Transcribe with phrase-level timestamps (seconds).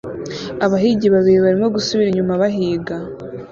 [0.65, 2.95] Abahigi babiri barimo gusubira inyuma bahiga